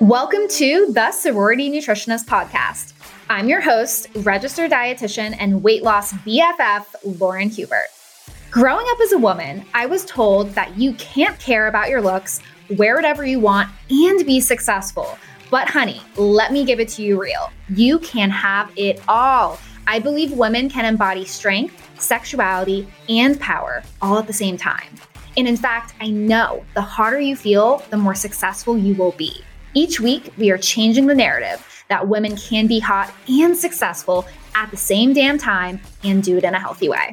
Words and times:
Welcome 0.00 0.48
to 0.48 0.92
the 0.92 1.12
Sorority 1.12 1.70
Nutritionist 1.70 2.24
Podcast. 2.24 2.94
I'm 3.30 3.48
your 3.48 3.60
host, 3.60 4.08
registered 4.16 4.72
dietitian 4.72 5.36
and 5.38 5.62
weight 5.62 5.84
loss 5.84 6.12
BFF, 6.12 6.84
Lauren 7.20 7.48
Hubert. 7.48 7.86
Growing 8.50 8.84
up 8.90 8.98
as 9.00 9.12
a 9.12 9.18
woman, 9.18 9.64
I 9.72 9.86
was 9.86 10.04
told 10.04 10.50
that 10.50 10.76
you 10.76 10.94
can't 10.94 11.38
care 11.38 11.68
about 11.68 11.90
your 11.90 12.02
looks, 12.02 12.40
wear 12.76 12.96
whatever 12.96 13.24
you 13.24 13.38
want, 13.38 13.70
and 13.88 14.26
be 14.26 14.40
successful. 14.40 15.16
But, 15.48 15.68
honey, 15.68 16.00
let 16.16 16.52
me 16.52 16.64
give 16.64 16.80
it 16.80 16.88
to 16.90 17.02
you 17.02 17.20
real. 17.20 17.52
You 17.68 18.00
can 18.00 18.30
have 18.30 18.72
it 18.76 19.00
all. 19.06 19.60
I 19.86 20.00
believe 20.00 20.32
women 20.32 20.68
can 20.68 20.84
embody 20.84 21.24
strength, 21.24 21.88
sexuality, 22.00 22.88
and 23.08 23.38
power 23.38 23.84
all 24.02 24.18
at 24.18 24.26
the 24.26 24.32
same 24.32 24.56
time. 24.56 24.88
And 25.36 25.46
in 25.46 25.56
fact, 25.56 25.94
I 26.00 26.10
know 26.10 26.64
the 26.74 26.82
harder 26.82 27.20
you 27.20 27.36
feel, 27.36 27.78
the 27.90 27.96
more 27.96 28.14
successful 28.14 28.76
you 28.76 28.94
will 28.94 29.12
be. 29.12 29.42
Each 29.76 29.98
week, 29.98 30.32
we 30.38 30.52
are 30.52 30.58
changing 30.58 31.08
the 31.08 31.16
narrative 31.16 31.66
that 31.88 32.06
women 32.06 32.36
can 32.36 32.68
be 32.68 32.78
hot 32.78 33.12
and 33.28 33.56
successful 33.56 34.24
at 34.54 34.70
the 34.70 34.76
same 34.76 35.12
damn 35.12 35.36
time 35.36 35.80
and 36.04 36.22
do 36.22 36.36
it 36.36 36.44
in 36.44 36.54
a 36.54 36.60
healthy 36.60 36.88
way. 36.88 37.12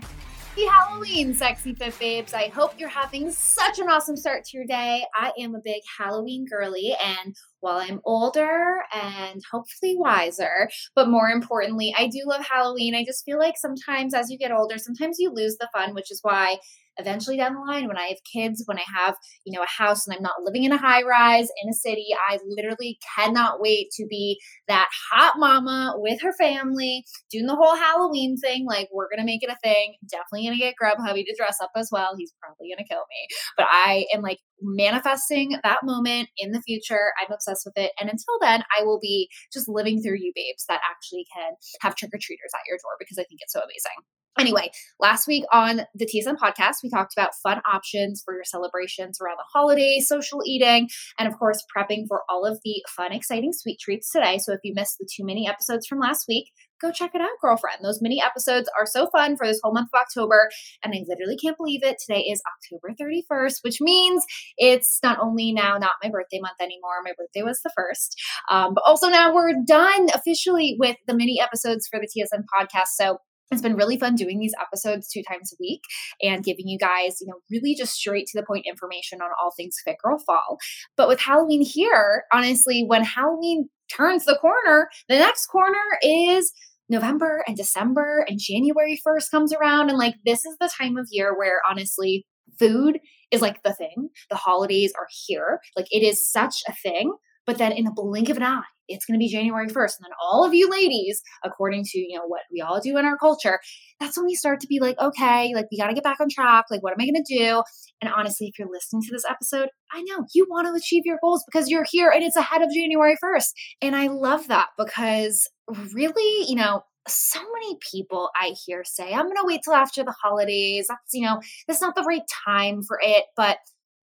Happy 0.49 0.65
Halloween, 0.67 1.33
sexy 1.33 1.73
fit 1.73 1.97
babes. 1.97 2.35
I 2.35 2.49
hope 2.49 2.73
you're 2.77 2.87
having 2.87 3.31
such 3.31 3.79
an 3.79 3.89
awesome 3.89 4.15
start 4.15 4.43
to 4.45 4.57
your 4.57 4.67
day. 4.67 5.03
I 5.15 5.31
am 5.39 5.55
a 5.55 5.61
big 5.63 5.81
Halloween 5.97 6.45
girly, 6.45 6.95
and 7.03 7.35
while 7.61 7.77
I'm 7.77 7.99
older 8.03 8.83
and 8.93 9.41
hopefully 9.49 9.95
wiser, 9.97 10.69
but 10.93 11.09
more 11.09 11.29
importantly, 11.29 11.95
I 11.97 12.07
do 12.07 12.19
love 12.25 12.45
Halloween. 12.45 12.93
I 12.93 13.03
just 13.03 13.25
feel 13.25 13.39
like 13.39 13.55
sometimes 13.57 14.13
as 14.13 14.29
you 14.29 14.37
get 14.37 14.51
older, 14.51 14.77
sometimes 14.77 15.17
you 15.17 15.33
lose 15.33 15.57
the 15.57 15.69
fun, 15.73 15.95
which 15.95 16.11
is 16.11 16.19
why 16.21 16.57
eventually 16.97 17.37
down 17.37 17.53
the 17.53 17.59
line 17.59 17.87
when 17.87 17.97
i 17.97 18.07
have 18.07 18.17
kids 18.31 18.63
when 18.65 18.77
i 18.77 18.83
have 18.95 19.15
you 19.45 19.55
know 19.55 19.63
a 19.63 19.81
house 19.81 20.07
and 20.07 20.15
i'm 20.15 20.23
not 20.23 20.41
living 20.43 20.63
in 20.63 20.71
a 20.71 20.77
high 20.77 21.03
rise 21.03 21.47
in 21.63 21.69
a 21.69 21.73
city 21.73 22.07
i 22.29 22.37
literally 22.47 22.97
cannot 23.15 23.59
wait 23.59 23.89
to 23.91 24.05
be 24.09 24.39
that 24.67 24.89
hot 25.11 25.33
mama 25.37 25.93
with 25.97 26.21
her 26.21 26.33
family 26.33 27.03
doing 27.29 27.45
the 27.45 27.55
whole 27.55 27.75
halloween 27.75 28.37
thing 28.37 28.65
like 28.67 28.89
we're 28.91 29.09
gonna 29.09 29.25
make 29.25 29.43
it 29.43 29.49
a 29.49 29.57
thing. 29.63 29.95
Definitely 30.09 30.47
gonna 30.47 30.57
get 30.57 30.75
grub 30.75 30.97
hubby 30.99 31.23
to 31.23 31.35
dress 31.37 31.57
up 31.61 31.71
as 31.75 31.89
well 31.91 32.15
he's 32.17 32.33
probably 32.41 32.69
gonna 32.71 32.87
kill 32.87 33.05
me. 33.09 33.27
But 33.57 33.67
i 33.69 34.05
am 34.13 34.21
like 34.21 34.39
manifesting 34.61 35.57
that 35.63 35.79
moment 35.83 36.29
in 36.37 36.51
the 36.51 36.61
future 36.61 37.13
i'm 37.19 37.31
obsessed 37.33 37.65
with 37.65 37.77
it 37.77 37.91
and 37.99 38.09
until 38.09 38.37
then 38.41 38.63
i 38.77 38.83
will 38.83 38.99
be 38.99 39.27
just 39.51 39.67
living 39.67 40.01
through 40.01 40.17
you 40.17 40.31
babes 40.35 40.65
that 40.69 40.81
actually 40.89 41.25
can 41.35 41.53
have 41.81 41.95
trick-or-treaters 41.95 42.51
at 42.53 42.67
your 42.67 42.77
door 42.77 42.93
because 42.99 43.17
i 43.17 43.23
think 43.23 43.39
it's 43.41 43.53
so 43.53 43.59
amazing 43.59 43.97
Anyway, 44.39 44.71
last 44.99 45.27
week 45.27 45.43
on 45.51 45.81
the 45.93 46.05
TSN 46.05 46.37
podcast, 46.37 46.75
we 46.83 46.89
talked 46.89 47.13
about 47.15 47.35
fun 47.43 47.61
options 47.71 48.21
for 48.23 48.33
your 48.33 48.45
celebrations 48.45 49.19
around 49.21 49.35
the 49.37 49.43
holidays, 49.53 50.07
social 50.07 50.41
eating, 50.45 50.87
and 51.19 51.27
of 51.27 51.37
course, 51.37 51.63
prepping 51.75 52.05
for 52.07 52.21
all 52.29 52.45
of 52.45 52.59
the 52.63 52.81
fun, 52.95 53.11
exciting 53.11 53.51
sweet 53.51 53.77
treats 53.79 54.09
today. 54.09 54.37
So 54.37 54.53
if 54.53 54.61
you 54.63 54.73
missed 54.73 54.97
the 54.99 55.07
two 55.13 55.25
mini 55.25 55.49
episodes 55.49 55.85
from 55.85 55.99
last 55.99 56.25
week, 56.29 56.45
go 56.81 56.91
check 56.91 57.11
it 57.13 57.21
out, 57.21 57.29
girlfriend. 57.41 57.79
Those 57.83 58.01
mini 58.01 58.21
episodes 58.23 58.69
are 58.79 58.85
so 58.85 59.09
fun 59.11 59.35
for 59.37 59.45
this 59.45 59.59
whole 59.61 59.73
month 59.73 59.89
of 59.93 59.99
October. 59.99 60.49
And 60.83 60.93
I 60.93 61.03
literally 61.07 61.37
can't 61.37 61.57
believe 61.57 61.83
it. 61.83 61.97
Today 61.99 62.21
is 62.21 62.41
October 62.55 62.95
31st, 62.99 63.57
which 63.63 63.79
means 63.81 64.23
it's 64.57 64.99
not 65.03 65.19
only 65.19 65.51
now 65.51 65.77
not 65.77 65.95
my 66.03 66.09
birthday 66.09 66.39
month 66.39 66.59
anymore, 66.59 67.03
my 67.03 67.13
birthday 67.17 67.43
was 67.43 67.59
the 67.63 67.71
first, 67.75 68.19
um, 68.49 68.73
but 68.73 68.83
also 68.87 69.09
now 69.09 69.33
we're 69.33 69.53
done 69.67 70.07
officially 70.15 70.75
with 70.79 70.95
the 71.05 71.13
mini 71.13 71.39
episodes 71.39 71.87
for 71.87 71.99
the 71.99 72.07
TSN 72.07 72.43
podcast. 72.57 72.95
So 72.95 73.17
it's 73.51 73.61
been 73.61 73.75
really 73.75 73.97
fun 73.97 74.15
doing 74.15 74.39
these 74.39 74.53
episodes 74.59 75.09
two 75.09 75.21
times 75.27 75.53
a 75.53 75.57
week 75.59 75.81
and 76.21 76.43
giving 76.43 76.67
you 76.67 76.79
guys, 76.79 77.17
you 77.19 77.27
know, 77.27 77.39
really 77.51 77.75
just 77.75 77.93
straight 77.93 78.27
to 78.27 78.39
the 78.39 78.45
point 78.45 78.65
information 78.65 79.21
on 79.21 79.29
all 79.41 79.51
things 79.55 79.75
Fit 79.83 79.97
Girl 80.03 80.17
Fall. 80.25 80.57
But 80.95 81.07
with 81.07 81.19
Halloween 81.19 81.61
here, 81.61 82.23
honestly, 82.33 82.85
when 82.87 83.03
Halloween 83.03 83.69
turns 83.95 84.25
the 84.25 84.37
corner, 84.39 84.89
the 85.09 85.17
next 85.17 85.47
corner 85.47 85.75
is 86.01 86.53
November 86.89 87.43
and 87.47 87.57
December 87.57 88.25
and 88.27 88.39
January 88.39 88.99
1st 89.05 89.31
comes 89.31 89.53
around. 89.53 89.89
And 89.89 89.97
like, 89.97 90.15
this 90.25 90.45
is 90.45 90.55
the 90.59 90.71
time 90.77 90.97
of 90.97 91.07
year 91.11 91.37
where 91.37 91.61
honestly, 91.69 92.25
food 92.57 92.99
is 93.31 93.41
like 93.41 93.63
the 93.63 93.73
thing. 93.73 94.09
The 94.29 94.35
holidays 94.35 94.93
are 94.97 95.07
here. 95.25 95.59
Like, 95.75 95.87
it 95.89 96.03
is 96.03 96.29
such 96.29 96.55
a 96.67 96.73
thing. 96.73 97.13
But 97.45 97.57
then 97.57 97.71
in 97.71 97.87
a 97.87 97.93
blink 97.93 98.29
of 98.29 98.37
an 98.37 98.43
eye, 98.43 98.61
it's 98.87 99.05
going 99.05 99.17
to 99.17 99.23
be 99.23 99.29
January 99.29 99.67
1st. 99.67 99.97
And 99.97 100.05
then 100.05 100.11
all 100.21 100.45
of 100.45 100.53
you 100.53 100.69
ladies, 100.69 101.21
according 101.43 101.83
to, 101.85 101.99
you 101.99 102.17
know, 102.17 102.25
what 102.25 102.41
we 102.51 102.61
all 102.61 102.79
do 102.79 102.97
in 102.97 103.05
our 103.05 103.17
culture, 103.17 103.59
that's 103.99 104.17
when 104.17 104.25
we 104.25 104.35
start 104.35 104.59
to 104.61 104.67
be 104.67 104.79
like, 104.79 104.99
okay, 104.99 105.53
like 105.55 105.65
we 105.71 105.77
got 105.77 105.87
to 105.87 105.93
get 105.93 106.03
back 106.03 106.19
on 106.19 106.27
track. 106.29 106.65
Like, 106.69 106.83
what 106.83 106.91
am 106.91 106.99
I 106.99 107.05
going 107.05 107.23
to 107.23 107.37
do? 107.37 107.63
And 108.01 108.13
honestly, 108.13 108.47
if 108.47 108.59
you're 108.59 108.71
listening 108.71 109.01
to 109.03 109.11
this 109.11 109.25
episode, 109.29 109.69
I 109.91 110.01
know 110.01 110.25
you 110.33 110.45
want 110.49 110.67
to 110.67 110.73
achieve 110.73 111.03
your 111.05 111.19
goals 111.21 111.43
because 111.45 111.69
you're 111.69 111.85
here 111.89 112.11
and 112.13 112.23
it's 112.23 112.35
ahead 112.35 112.61
of 112.61 112.69
January 112.73 113.15
1st. 113.23 113.51
And 113.81 113.95
I 113.95 114.07
love 114.07 114.47
that 114.49 114.69
because 114.77 115.47
really, 115.93 116.49
you 116.49 116.55
know, 116.55 116.83
so 117.07 117.39
many 117.39 117.77
people 117.91 118.29
I 118.35 118.53
hear 118.65 118.83
say, 118.83 119.13
I'm 119.13 119.25
going 119.25 119.37
to 119.37 119.45
wait 119.45 119.61
till 119.63 119.73
after 119.73 120.03
the 120.03 120.13
holidays. 120.21 120.85
That's, 120.87 121.13
you 121.13 121.25
know, 121.25 121.39
that's 121.67 121.81
not 121.81 121.95
the 121.95 122.03
right 122.03 122.21
time 122.45 122.81
for 122.83 122.99
it. 123.01 123.25
But 123.35 123.57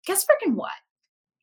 guess 0.06 0.24
freaking 0.24 0.54
what? 0.54 0.70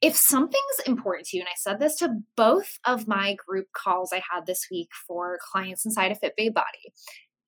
If 0.04 0.16
something's 0.16 0.80
important 0.86 1.28
to 1.28 1.38
you, 1.38 1.42
and 1.42 1.50
I 1.50 1.56
said 1.58 1.80
this 1.80 1.96
to 1.98 2.10
both 2.36 2.78
of 2.86 3.08
my 3.08 3.36
group 3.48 3.68
calls 3.74 4.12
I 4.14 4.22
had 4.32 4.46
this 4.46 4.68
week 4.70 4.90
for 5.08 5.40
clients 5.52 5.86
inside 5.86 6.12
a 6.12 6.16
Fit 6.16 6.34
Babe 6.38 6.54
Body, 6.54 6.94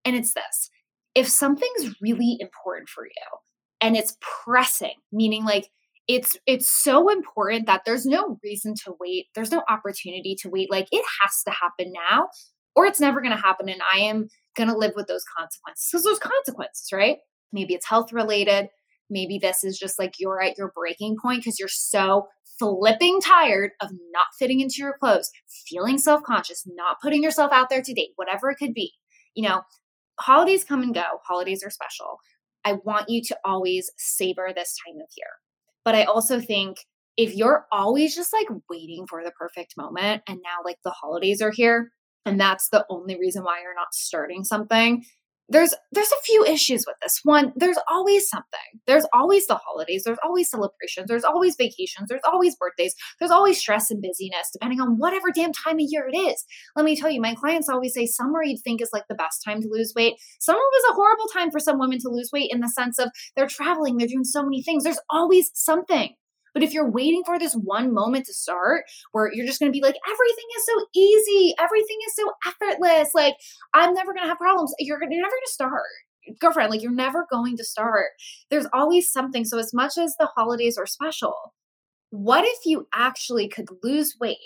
and 0.06 0.16
it's 0.16 0.34
this 0.34 0.70
if 1.16 1.30
something's 1.30 1.96
really 2.02 2.38
important 2.40 2.90
for 2.90 3.06
you 3.06 3.38
and 3.82 3.96
it's 3.96 4.18
pressing, 4.22 4.96
meaning 5.12 5.46
like 5.46 5.70
it's 6.08 6.38
it's 6.46 6.70
so 6.70 7.10
important 7.10 7.66
that 7.66 7.82
there's 7.86 8.06
no 8.06 8.38
reason 8.44 8.76
to 8.84 8.94
wait, 9.00 9.28
there's 9.34 9.52
no 9.52 9.64
opportunity 9.70 10.36
to 10.42 10.50
wait, 10.50 10.70
like 10.70 10.88
it 10.92 11.04
has 11.22 11.42
to 11.44 11.52
happen 11.52 11.92
now, 12.12 12.28
or 12.76 12.86
it's 12.86 13.00
never 13.00 13.22
gonna 13.22 13.38
happen, 13.38 13.70
and 13.70 13.82
I 13.92 14.00
am 14.00 14.28
gonna 14.56 14.78
live 14.78 14.94
with 14.96 15.08
those 15.08 15.24
consequences. 15.38 15.90
Because 15.92 16.04
those 16.04 16.20
consequences, 16.20 16.90
right? 16.94 17.18
Maybe 17.52 17.74
it's 17.74 17.88
health 17.88 18.14
related. 18.14 18.68
Maybe 19.10 19.38
this 19.38 19.64
is 19.64 19.78
just 19.78 20.00
like 20.00 20.16
you're 20.20 20.42
at 20.42 20.58
your 20.58 20.72
breaking 20.76 21.18
point 21.22 21.42
because 21.42 21.60
you're 21.60 21.68
so 21.68 22.28
flipping 22.58 23.20
tired 23.22 23.72
of 23.82 23.92
not 24.12 24.28
fitting 24.40 24.62
into 24.62 24.76
your 24.80 24.96
clothes, 25.00 25.30
feeling 25.70 25.98
self 25.98 26.24
conscious, 26.24 26.64
not 26.68 26.98
putting 27.02 27.24
yourself 27.24 27.52
out 27.52 27.70
there 27.70 27.82
to 27.82 27.94
date, 27.94 28.12
whatever 28.16 28.50
it 28.50 28.58
could 28.58 28.74
be. 28.74 28.94
You 29.36 29.48
know, 29.48 29.62
holidays 30.20 30.64
come 30.64 30.82
and 30.82 30.94
go, 30.94 31.04
holidays 31.28 31.62
are 31.64 31.70
special. 31.70 32.18
I 32.64 32.74
want 32.84 33.10
you 33.10 33.22
to 33.24 33.38
always 33.46 33.92
savor 33.98 34.50
this 34.56 34.76
time 34.86 34.96
of 34.96 35.08
year. 35.18 35.28
But 35.84 35.96
I 35.96 36.04
also 36.06 36.40
think 36.40 36.78
if 37.16 37.36
you're 37.36 37.66
always 37.72 38.16
just 38.16 38.34
like 38.34 38.48
waiting 38.70 39.06
for 39.08 39.24
the 39.24 39.32
perfect 39.32 39.76
moment 39.78 40.24
and 40.28 40.40
now 40.44 40.64
like 40.66 40.78
the 40.84 40.92
holidays 40.92 41.42
are 41.42 41.52
here 41.52 41.92
and 42.26 42.40
that's 42.40 42.70
the 42.70 42.86
only 42.90 43.18
reason 43.20 43.44
why 43.44 43.62
you're 43.62 43.76
not 43.76 43.94
starting 43.94 44.44
something, 44.44 45.06
there's 45.50 45.74
there's 45.92 46.12
a 46.12 46.24
few 46.24 46.44
issues 46.46 46.86
with 46.88 46.96
this. 47.02 47.20
One 47.24 47.54
there's 47.56 47.78
always 47.90 48.28
something. 48.28 48.82
There's 48.88 49.06
always 49.14 49.48
the 49.48 49.56
holidays. 49.56 50.04
There's 50.04 50.18
always 50.24 50.50
celebrations. 50.50 51.08
There's 51.08 51.24
always 51.24 51.56
vacations. 51.56 52.10
There's 52.10 52.22
always 52.26 52.56
birthdays. 52.56 52.96
There's 53.20 53.32
always 53.32 53.60
stress 53.60 53.92
and 53.92 54.02
busyness 54.02 54.50
depending 54.52 54.82
on 54.82 54.98
whatever 54.98 55.28
damn 55.34 55.54
time 55.54 55.76
of 55.76 55.86
year 55.88 56.10
it 56.12 56.18
is. 56.18 56.44
Let 56.76 56.86
me 56.86 56.96
tell 56.96 57.10
you 57.10 57.22
my 57.22 57.36
clients 57.36 57.70
always 57.70 57.94
say 57.94 58.06
summer 58.06 58.44
you'd 58.44 58.62
think 58.62 58.82
is 58.82 58.90
like 58.92 59.08
the 59.08 59.16
best 59.16 59.44
time 59.46 59.62
to 59.62 59.70
lose 59.70 59.94
weight. 59.96 60.16
Summer 60.40 60.58
was 60.60 60.92
a 60.92 60.96
horrible 60.96 61.28
time 61.28 61.52
for 61.52 61.60
some 61.60 61.80
women 61.80 62.00
to 62.00 62.10
lose 62.10 62.32
weight 62.34 62.50
in 62.52 62.62
the 62.62 62.70
sense 62.70 62.98
of 62.98 63.10
they're 63.36 63.48
traveling 63.48 63.98
they're 63.98 64.08
doing 64.08 64.24
so 64.24 64.44
many 64.44 64.64
things. 64.64 64.84
There's 64.84 65.00
always 65.10 65.52
something 65.54 66.16
but 66.56 66.64
if 66.64 66.74
you're 66.74 66.90
waiting 66.90 67.22
for 67.24 67.38
this 67.38 67.54
one 67.54 67.94
moment 67.94 68.26
to 68.26 68.34
start 68.34 68.86
where 69.12 69.32
you're 69.32 69.46
just 69.46 69.60
going 69.60 69.72
to 69.72 69.78
be 69.78 69.84
like, 69.84 69.96
everything 70.08 70.46
is 70.58 70.66
so 70.66 70.86
easy, 70.96 71.54
everything 71.60 71.98
is 72.08 72.16
so 72.16 72.32
effortless, 72.48 73.10
like 73.14 73.36
I'm 73.76 73.94
never 73.94 74.12
going 74.12 74.24
to 74.24 74.30
have 74.30 74.40
problems, 74.40 74.74
you're, 74.80 74.98
you're 75.00 75.10
never 75.10 75.30
going 75.30 75.46
to 75.46 75.52
start. 75.52 75.84
Girlfriend 76.40 76.72
like 76.72 76.82
you're 76.82 76.92
never 76.92 77.28
going 77.32 77.56
to 77.58 77.64
start. 77.64 78.08
There's 78.50 78.66
always 78.74 79.14
something. 79.14 79.46
So 79.46 79.60
as 79.60 79.76
much 79.76 79.96
as 80.00 80.16
the 80.18 80.30
holidays 80.36 80.78
are 80.78 80.88
special 80.88 81.54
what 82.12 82.46
if 82.46 82.60
you 82.66 82.88
actually 82.94 83.50
could 83.50 83.68
lose 83.84 84.16
weight 84.22 84.38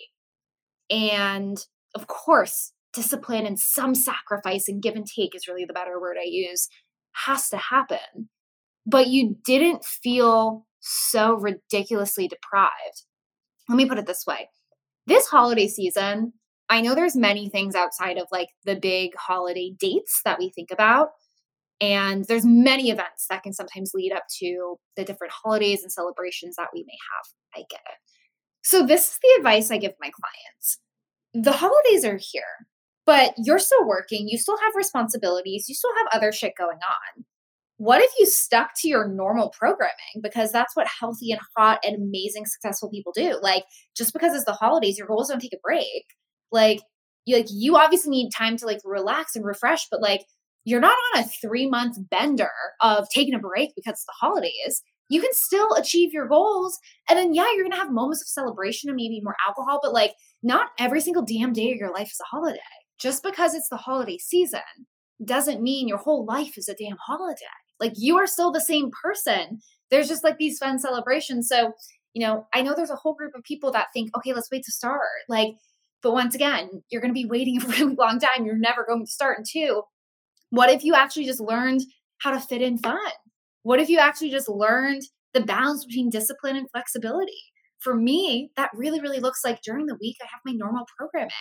and 0.90 1.58
of 1.94 2.08
course 2.08 2.72
discipline 2.94 3.46
and 3.46 3.60
some 3.60 3.94
sacrifice 3.94 4.68
and 4.68 4.82
give 4.82 4.96
and 4.96 5.06
take 5.06 5.36
is 5.36 5.48
really 5.48 5.66
the 5.66 5.74
better 5.74 6.00
word 6.02 6.18
i 6.20 6.26
use 6.26 6.68
has 7.26 7.50
to 7.50 7.58
happen. 7.58 8.30
But 8.86 9.08
you 9.08 9.38
didn't 9.46 9.86
feel 9.86 10.66
so 10.80 11.34
ridiculously 11.36 12.28
deprived. 12.28 13.04
Let 13.68 13.76
me 13.76 13.86
put 13.86 14.00
it 14.00 14.08
this 14.08 14.26
way. 14.26 14.50
This 15.08 15.28
holiday 15.28 15.68
season, 15.68 16.34
I 16.70 16.82
know 16.82 16.96
there's 16.96 17.16
many 17.16 17.50
things 17.50 17.76
outside 17.76 18.18
of 18.18 18.28
like 18.32 18.50
the 18.66 18.76
big 18.76 19.16
holiday 19.16 19.74
dates 19.80 20.22
that 20.26 20.40
we 20.40 20.52
think 20.52 20.70
about. 20.72 21.10
And 21.82 22.26
there's 22.26 22.46
many 22.46 22.90
events 22.90 23.26
that 23.30 23.44
can 23.44 23.54
sometimes 23.54 23.92
lead 23.94 24.12
up 24.12 24.24
to 24.40 24.76
the 24.98 25.06
different 25.06 25.34
holidays 25.34 25.82
and 25.82 25.92
celebrations 25.92 26.56
that 26.58 26.70
we 26.74 26.84
may 26.86 26.94
have. 26.94 27.62
I 27.62 27.66
get 27.70 27.82
it. 27.86 27.98
So 28.64 28.86
this 28.86 29.12
is 29.12 29.20
the 29.22 29.36
advice 29.38 29.72
I 29.72 29.78
give 29.78 29.94
my 30.00 30.12
clients. 30.12 30.80
The 31.34 31.54
holidays 31.54 32.04
are 32.04 32.20
here, 32.20 32.68
but 33.06 33.34
you're 33.38 33.60
still 33.60 33.88
working, 33.88 34.28
you 34.28 34.38
still 34.38 34.58
have 34.58 34.76
responsibilities, 34.76 35.70
you 35.70 35.76
still 35.76 35.96
have 35.98 36.08
other 36.14 36.32
shit 36.32 36.54
going 36.58 36.78
on 36.78 37.26
what 37.80 38.02
if 38.02 38.12
you 38.20 38.26
stuck 38.26 38.72
to 38.76 38.90
your 38.90 39.08
normal 39.08 39.54
programming? 39.58 40.20
Because 40.22 40.52
that's 40.52 40.76
what 40.76 40.86
healthy 41.00 41.32
and 41.32 41.40
hot 41.56 41.80
and 41.82 41.96
amazing 41.96 42.46
successful 42.46 42.90
people 42.90 43.14
do. 43.16 43.40
Like 43.42 43.64
just 43.96 44.12
because 44.12 44.36
it's 44.36 44.44
the 44.44 44.52
holidays, 44.52 44.98
your 44.98 45.08
goals 45.08 45.30
don't 45.30 45.40
take 45.40 45.54
a 45.54 45.60
break. 45.64 46.04
Like 46.52 46.82
you 47.24 47.38
like 47.38 47.48
you 47.50 47.78
obviously 47.78 48.10
need 48.10 48.32
time 48.32 48.58
to 48.58 48.66
like 48.66 48.80
relax 48.84 49.34
and 49.34 49.46
refresh, 49.46 49.88
but 49.90 50.02
like 50.02 50.26
you're 50.66 50.82
not 50.82 50.98
on 51.16 51.24
a 51.24 51.28
three 51.42 51.70
month 51.70 51.96
bender 52.10 52.52
of 52.82 53.08
taking 53.16 53.34
a 53.34 53.40
break 53.40 53.72
because 53.78 53.94
it's 53.94 54.06
the 54.06 54.14
holidays. 54.20 54.84
You 55.08 55.22
can 55.22 55.32
still 55.32 55.74
achieve 55.76 56.12
your 56.12 56.28
goals. 56.28 56.78
And 57.10 57.18
then, 57.18 57.34
yeah, 57.34 57.48
you're 57.56 57.70
to 57.70 57.76
have 57.78 57.94
moments 57.94 58.22
of 58.22 58.28
celebration 58.28 58.90
and 58.90 58.98
maybe 58.98 59.22
more 59.24 59.38
alcohol, 59.48 59.80
but 59.82 59.94
like 59.94 60.16
not 60.44 60.72
every 60.80 61.00
single 61.00 61.24
damn 61.24 61.54
day 61.54 61.72
of 61.72 61.78
your 61.78 61.94
life 61.94 62.10
is 62.12 62.20
a 62.22 62.36
holiday. 62.36 62.60
Just 63.00 63.24
because 63.24 63.54
it's 63.54 63.70
the 63.70 63.78
holiday 63.78 64.18
season 64.18 64.60
doesn't 65.24 65.64
mean 65.64 65.88
your 65.88 65.98
whole 65.98 66.26
life 66.26 66.58
is 66.58 66.68
a 66.68 66.76
damn 66.76 66.98
holiday. 66.98 67.46
Like 67.80 67.94
you 67.96 68.18
are 68.18 68.28
still 68.28 68.52
the 68.52 68.62
same 68.62 68.92
person. 69.04 69.60
There's 69.90 70.08
just 70.08 70.24
like 70.24 70.38
these 70.38 70.60
fun 70.60 70.80
celebrations. 70.80 71.48
So, 71.48 71.74
you 72.14 72.26
know, 72.26 72.48
I 72.54 72.62
know 72.62 72.74
there's 72.76 72.90
a 72.90 72.96
whole 72.96 73.14
group 73.14 73.34
of 73.36 73.44
people 73.44 73.72
that 73.72 73.88
think, 73.94 74.16
okay, 74.18 74.34
let's 74.34 74.52
wait 74.52 74.64
to 74.66 74.72
start. 74.72 75.02
Like, 75.28 75.56
but 76.02 76.14
once 76.14 76.36
again, 76.36 76.70
you're 76.90 77.02
going 77.02 77.14
to 77.14 77.20
be 77.20 77.26
waiting 77.26 77.62
a 77.62 77.66
really 77.68 77.96
long 77.96 78.20
time. 78.20 78.46
You're 78.46 78.58
never 78.58 78.86
going 78.86 79.06
to 79.06 79.12
start. 79.12 79.38
And 79.38 79.48
two, 79.50 79.84
what 80.50 80.70
if 80.70 80.84
you 80.84 80.94
actually 80.94 81.26
just 81.26 81.40
learned 81.40 81.82
how 82.20 82.32
to 82.32 82.40
fit 82.40 82.62
in 82.62 82.78
fun? 82.78 83.00
What 83.64 83.80
if 83.80 83.90
you 83.90 84.00
actually 84.00 84.32
just 84.32 84.50
learned 84.50 85.04
the 85.34 85.42
balance 85.42 85.86
between 85.86 86.10
discipline 86.10 86.56
and 86.56 86.70
flexibility? 86.72 87.49
For 87.80 87.96
me, 87.96 88.52
that 88.58 88.72
really, 88.76 89.00
really 89.00 89.20
looks 89.20 89.42
like 89.44 89.62
during 89.62 89.86
the 89.86 89.98
week, 90.02 90.18
I 90.22 90.26
have 90.32 90.42
my 90.46 90.52
normal 90.52 90.86
programming. 90.98 91.32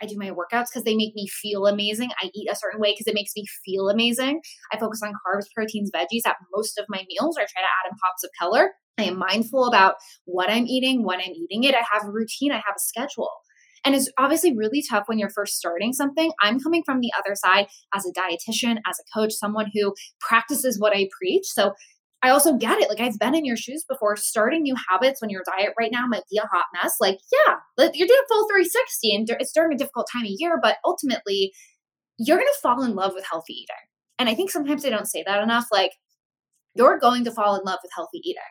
I 0.00 0.06
do 0.06 0.16
my 0.18 0.30
workouts 0.30 0.66
because 0.70 0.84
they 0.84 0.96
make 0.96 1.14
me 1.14 1.28
feel 1.28 1.66
amazing. 1.66 2.10
I 2.22 2.30
eat 2.34 2.48
a 2.50 2.56
certain 2.56 2.80
way 2.80 2.92
because 2.92 3.06
it 3.06 3.14
makes 3.14 3.32
me 3.36 3.44
feel 3.64 3.88
amazing. 3.88 4.40
I 4.72 4.78
focus 4.78 5.02
on 5.02 5.12
carbs, 5.12 5.46
proteins, 5.54 5.90
veggies 5.94 6.26
at 6.26 6.36
most 6.54 6.78
of 6.78 6.86
my 6.88 7.04
meals. 7.08 7.36
I 7.36 7.42
try 7.42 7.62
to 7.62 7.66
add 7.66 7.90
in 7.90 7.96
pops 8.02 8.24
of 8.24 8.30
color. 8.38 8.70
I 8.98 9.04
am 9.04 9.18
mindful 9.18 9.66
about 9.66 9.96
what 10.24 10.50
I'm 10.50 10.66
eating, 10.66 11.04
when 11.04 11.20
I'm 11.20 11.32
eating 11.32 11.64
it. 11.64 11.74
I 11.74 11.84
have 11.92 12.04
a 12.04 12.10
routine, 12.10 12.52
I 12.52 12.56
have 12.56 12.74
a 12.76 12.80
schedule. 12.80 13.30
And 13.84 13.94
it's 13.94 14.10
obviously 14.18 14.56
really 14.56 14.82
tough 14.88 15.04
when 15.06 15.18
you're 15.18 15.30
first 15.30 15.56
starting 15.56 15.92
something. 15.92 16.30
I'm 16.40 16.60
coming 16.60 16.82
from 16.84 17.00
the 17.00 17.10
other 17.18 17.34
side 17.34 17.66
as 17.94 18.06
a 18.06 18.12
dietitian, 18.12 18.76
as 18.88 18.98
a 18.98 19.18
coach, 19.18 19.32
someone 19.32 19.70
who 19.74 19.94
practices 20.20 20.78
what 20.78 20.94
I 20.94 21.08
preach. 21.18 21.46
So 21.46 21.72
I 22.22 22.30
also 22.30 22.56
get 22.56 22.78
it. 22.78 22.88
Like 22.88 23.00
I've 23.00 23.18
been 23.18 23.34
in 23.34 23.44
your 23.44 23.56
shoes 23.56 23.84
before. 23.88 24.16
Starting 24.16 24.62
new 24.62 24.76
habits 24.88 25.20
when 25.20 25.30
your 25.30 25.42
diet 25.44 25.74
right 25.78 25.90
now 25.92 26.06
might 26.06 26.22
be 26.30 26.38
a 26.38 26.46
hot 26.46 26.66
mess. 26.72 26.94
Like, 27.00 27.18
yeah, 27.32 27.56
you're 27.78 28.06
doing 28.06 28.20
full 28.28 28.46
360 28.48 29.14
and 29.14 29.30
it's 29.40 29.52
during 29.52 29.72
a 29.72 29.78
difficult 29.78 30.08
time 30.12 30.24
of 30.24 30.30
year, 30.36 30.58
but 30.62 30.76
ultimately 30.84 31.52
you're 32.18 32.36
going 32.36 32.46
to 32.46 32.60
fall 32.62 32.82
in 32.84 32.94
love 32.94 33.12
with 33.14 33.24
healthy 33.28 33.54
eating. 33.54 33.74
And 34.18 34.28
I 34.28 34.34
think 34.34 34.50
sometimes 34.50 34.82
they 34.82 34.90
don't 34.90 35.08
say 35.08 35.24
that 35.26 35.42
enough. 35.42 35.66
Like, 35.72 35.92
you're 36.74 36.98
going 36.98 37.24
to 37.24 37.32
fall 37.32 37.56
in 37.56 37.64
love 37.64 37.80
with 37.82 37.92
healthy 37.94 38.20
eating 38.24 38.42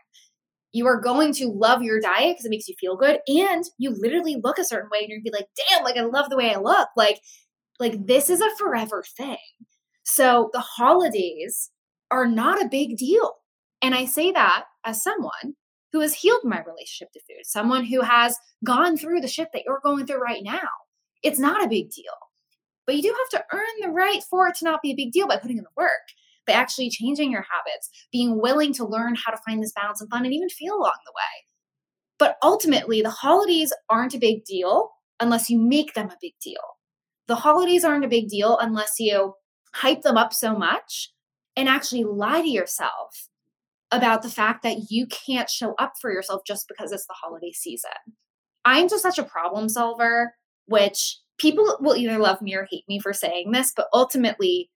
you 0.73 0.87
are 0.87 0.99
going 0.99 1.33
to 1.33 1.47
love 1.47 1.81
your 1.81 1.99
diet 1.99 2.31
because 2.31 2.45
it 2.45 2.49
makes 2.49 2.67
you 2.67 2.75
feel 2.79 2.95
good 2.95 3.19
and 3.27 3.65
you 3.77 3.93
literally 3.97 4.37
look 4.41 4.57
a 4.57 4.65
certain 4.65 4.89
way 4.91 4.99
and 4.99 5.09
you're 5.09 5.19
gonna 5.19 5.31
be 5.31 5.37
like 5.37 5.47
damn 5.69 5.83
like 5.83 5.97
i 5.97 6.01
love 6.01 6.29
the 6.29 6.37
way 6.37 6.53
i 6.53 6.59
look 6.59 6.89
like 6.95 7.19
like 7.79 8.05
this 8.05 8.29
is 8.29 8.41
a 8.41 8.55
forever 8.57 9.03
thing 9.17 9.37
so 10.03 10.49
the 10.53 10.59
holidays 10.59 11.69
are 12.09 12.27
not 12.27 12.61
a 12.61 12.69
big 12.69 12.97
deal 12.97 13.33
and 13.81 13.95
i 13.95 14.05
say 14.05 14.31
that 14.31 14.65
as 14.85 15.03
someone 15.03 15.55
who 15.91 15.99
has 15.99 16.13
healed 16.13 16.43
my 16.43 16.61
relationship 16.63 17.11
to 17.11 17.19
food 17.21 17.43
someone 17.43 17.85
who 17.85 18.01
has 18.01 18.37
gone 18.63 18.97
through 18.97 19.21
the 19.21 19.27
shit 19.27 19.49
that 19.53 19.63
you're 19.65 19.81
going 19.83 20.05
through 20.05 20.21
right 20.21 20.43
now 20.43 20.69
it's 21.23 21.39
not 21.39 21.63
a 21.63 21.69
big 21.69 21.89
deal 21.89 22.13
but 22.85 22.95
you 22.95 23.01
do 23.01 23.15
have 23.17 23.41
to 23.41 23.45
earn 23.53 23.61
the 23.81 23.89
right 23.89 24.23
for 24.29 24.47
it 24.47 24.55
to 24.55 24.65
not 24.65 24.81
be 24.81 24.91
a 24.91 24.95
big 24.95 25.11
deal 25.11 25.27
by 25.27 25.37
putting 25.37 25.57
in 25.57 25.63
the 25.63 25.69
work 25.75 25.89
by 26.47 26.53
actually 26.53 26.89
changing 26.89 27.31
your 27.31 27.45
habits, 27.49 27.89
being 28.11 28.41
willing 28.41 28.73
to 28.73 28.85
learn 28.85 29.15
how 29.15 29.31
to 29.31 29.41
find 29.45 29.61
this 29.61 29.73
balance 29.73 30.01
and 30.01 30.09
fun 30.09 30.25
and 30.25 30.33
even 30.33 30.49
feel 30.49 30.75
along 30.75 30.97
the 31.05 31.13
way. 31.15 31.45
But 32.17 32.37
ultimately, 32.43 33.01
the 33.01 33.09
holidays 33.09 33.73
aren't 33.89 34.13
a 34.13 34.19
big 34.19 34.43
deal 34.43 34.91
unless 35.19 35.49
you 35.49 35.59
make 35.59 35.93
them 35.93 36.09
a 36.09 36.17
big 36.21 36.33
deal. 36.43 36.61
The 37.27 37.35
holidays 37.35 37.83
aren't 37.83 38.05
a 38.05 38.09
big 38.09 38.27
deal 38.27 38.57
unless 38.59 38.99
you 38.99 39.33
hype 39.73 40.01
them 40.01 40.17
up 40.17 40.33
so 40.33 40.55
much 40.55 41.11
and 41.55 41.69
actually 41.69 42.03
lie 42.03 42.41
to 42.41 42.49
yourself 42.49 43.27
about 43.91 44.21
the 44.21 44.29
fact 44.29 44.63
that 44.63 44.89
you 44.89 45.07
can't 45.07 45.49
show 45.49 45.73
up 45.77 45.93
for 45.99 46.11
yourself 46.11 46.41
just 46.45 46.67
because 46.67 46.91
it's 46.91 47.07
the 47.07 47.15
holiday 47.21 47.51
season. 47.51 47.91
I'm 48.65 48.87
just 48.87 49.03
such 49.03 49.19
a 49.19 49.23
problem 49.23 49.69
solver, 49.69 50.33
which 50.65 51.17
people 51.37 51.77
will 51.81 51.95
either 51.95 52.19
love 52.19 52.41
me 52.41 52.55
or 52.55 52.67
hate 52.69 52.85
me 52.87 52.99
for 52.99 53.13
saying 53.13 53.51
this, 53.51 53.73
but 53.75 53.87
ultimately, 53.93 54.69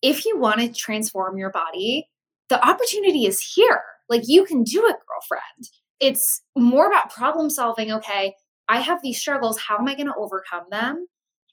if 0.00 0.24
you 0.24 0.38
want 0.38 0.60
to 0.60 0.72
transform 0.72 1.36
your 1.36 1.50
body, 1.50 2.08
the 2.48 2.64
opportunity 2.66 3.26
is 3.26 3.40
here. 3.40 3.82
Like 4.08 4.22
you 4.26 4.44
can 4.44 4.62
do 4.62 4.84
it, 4.86 4.96
girlfriend. 5.08 5.68
It's 6.00 6.42
more 6.56 6.86
about 6.86 7.10
problem 7.10 7.50
solving. 7.50 7.92
Okay, 7.92 8.34
I 8.68 8.80
have 8.80 9.02
these 9.02 9.20
struggles. 9.20 9.58
How 9.58 9.78
am 9.78 9.88
I 9.88 9.94
going 9.94 10.06
to 10.06 10.14
overcome 10.16 10.64
them? 10.70 11.06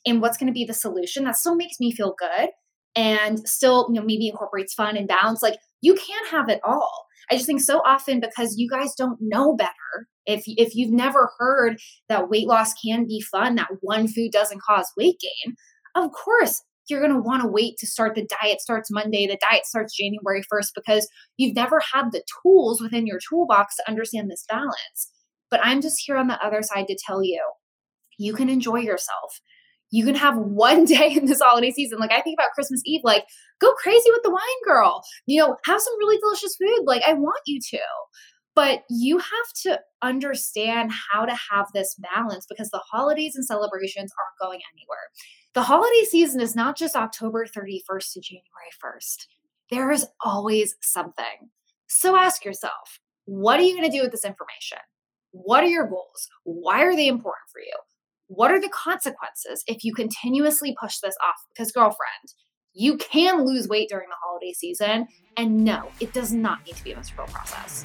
And 0.06 0.22
what's 0.22 0.38
going 0.38 0.48
to 0.48 0.54
be 0.54 0.65
the 0.65 0.74
solution 0.74 1.25
that 1.25 1.38
still 1.38 1.56
makes 1.56 1.80
me 1.80 1.92
feel 1.92 2.15
good 2.18 2.50
and 2.95 3.48
still, 3.48 3.88
you 3.89 3.95
know, 3.95 4.06
maybe 4.06 4.27
incorporates 4.27 4.74
fun 4.74 4.98
and 4.98 5.07
balance? 5.07 5.42
Like 5.42 5.57
you 5.81 5.95
can't 5.95 6.27
have 6.30 6.50
it 6.50 6.60
all. 6.63 7.06
I 7.31 7.35
just 7.35 7.45
think 7.45 7.61
so 7.61 7.79
often 7.85 8.19
because 8.19 8.55
you 8.57 8.69
guys 8.69 8.95
don't 8.95 9.17
know 9.21 9.55
better. 9.55 10.07
If 10.25 10.43
if 10.45 10.75
you've 10.75 10.91
never 10.91 11.31
heard 11.37 11.77
that 12.07 12.29
weight 12.29 12.47
loss 12.47 12.73
can 12.73 13.05
be 13.05 13.21
fun, 13.21 13.55
that 13.55 13.69
one 13.81 14.07
food 14.07 14.31
doesn't 14.31 14.61
cause 14.61 14.91
weight 14.97 15.19
gain, 15.19 15.55
of 15.95 16.11
course 16.11 16.63
you're 16.89 16.99
going 16.99 17.13
to 17.13 17.21
want 17.21 17.43
to 17.43 17.47
wait 17.47 17.77
to 17.77 17.87
start 17.87 18.15
the 18.15 18.27
diet 18.41 18.59
starts 18.61 18.89
Monday, 18.91 19.27
the 19.27 19.37
diet 19.49 19.65
starts 19.65 19.95
January 19.95 20.41
1st 20.51 20.69
because 20.75 21.07
you've 21.37 21.55
never 21.55 21.79
had 21.93 22.05
the 22.11 22.23
tools 22.41 22.81
within 22.81 23.05
your 23.05 23.19
toolbox 23.29 23.75
to 23.75 23.87
understand 23.87 24.29
this 24.29 24.45
balance. 24.49 25.11
But 25.51 25.59
I'm 25.63 25.81
just 25.81 26.01
here 26.05 26.17
on 26.17 26.27
the 26.27 26.43
other 26.43 26.61
side 26.61 26.87
to 26.87 26.97
tell 27.05 27.23
you 27.23 27.43
you 28.17 28.33
can 28.33 28.49
enjoy 28.49 28.79
yourself. 28.79 29.39
You 29.91 30.06
can 30.06 30.15
have 30.15 30.38
one 30.38 30.86
day 30.86 31.13
in 31.15 31.25
this 31.25 31.41
holiday 31.41 31.71
season. 31.71 32.00
Like 32.00 32.12
I 32.12 32.21
think 32.21 32.38
about 32.39 32.51
Christmas 32.53 32.81
Eve, 32.86 33.01
like 33.03 33.25
go 33.59 33.74
crazy 33.74 34.09
with 34.12 34.24
the 34.24 34.31
wine 34.31 34.63
girl. 34.65 35.03
You 35.25 35.39
know, 35.39 35.57
have 35.65 35.81
some 35.81 35.97
really 36.00 36.18
delicious 36.18 36.56
food. 36.56 36.86
Like 36.86 37.03
I 37.07 37.13
want 37.13 37.41
you 37.45 37.59
to. 37.71 37.80
But 38.56 38.83
you 38.89 39.19
have 39.19 39.53
to 39.63 39.80
understand 40.01 40.91
how 40.91 41.25
to 41.25 41.33
have 41.51 41.68
this 41.74 41.95
balance 42.13 42.45
because 42.50 42.69
the 42.71 42.81
holidays 42.91 43.33
and 43.36 43.45
celebrations 43.45 44.12
aren't 44.18 44.51
going 44.51 44.59
anywhere. 44.74 45.07
The 45.53 45.62
holiday 45.62 46.03
season 46.03 46.41
is 46.41 46.56
not 46.56 46.77
just 46.77 46.95
October 46.95 47.45
31st 47.45 48.13
to 48.13 48.21
January 48.21 48.44
1st. 48.83 49.27
There 49.69 49.91
is 49.91 50.07
always 50.25 50.75
something. 50.81 51.50
So 51.88 52.18
ask 52.18 52.44
yourself, 52.44 53.00
what 53.25 53.59
are 53.59 53.63
you 53.63 53.77
going 53.77 53.89
to 53.89 53.97
do 53.97 54.03
with 54.03 54.12
this 54.12 54.25
information? 54.25 54.80
What 55.31 55.63
are 55.63 55.68
your 55.68 55.88
goals? 55.88 56.27
Why 56.43 56.81
are 56.81 56.96
they 56.96 57.08
important 57.08 57.50
for 57.51 57.62
you? 57.62 57.74
What 58.29 58.51
are 58.51 58.62
the 58.62 58.69
consequences 58.69 59.63
if 59.65 59.83
you 59.83 59.91
continuously 59.91 60.75
push 60.79 61.00
this 61.00 61.15
off? 61.25 61.38
Because, 61.50 61.71
girlfriend, 61.71 62.36
you 62.74 62.95
can 62.98 63.43
lose 63.43 63.67
weight 63.67 63.89
during 63.89 64.07
the 64.07 64.15
holiday 64.24 64.53
season. 64.53 65.07
And 65.36 65.65
no, 65.65 65.89
it 66.00 66.13
does 66.13 66.31
not 66.31 66.63
need 66.63 66.75
to 66.75 66.83
be 66.83 66.91
a 66.91 66.98
miserable 66.98 67.25
process. 67.33 67.83